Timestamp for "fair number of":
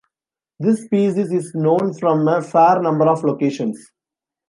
2.41-3.23